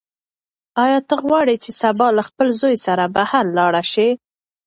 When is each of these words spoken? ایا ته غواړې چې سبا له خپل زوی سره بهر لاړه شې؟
ایا 0.83 0.99
ته 1.07 1.15
غواړې 1.23 1.55
چې 1.63 1.71
سبا 1.81 2.07
له 2.17 2.23
خپل 2.29 2.47
زوی 2.61 2.75
سره 2.85 3.03
بهر 3.15 3.45
لاړه 3.57 3.83
شې؟ 3.91 4.07